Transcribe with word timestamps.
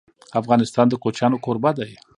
افغانستان 0.41 0.85
د 0.89 0.93
کوچیانو 1.03 1.41
کوربه 1.45 1.71
دی.. 1.77 1.91